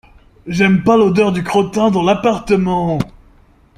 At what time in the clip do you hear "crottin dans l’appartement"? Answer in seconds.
1.43-2.97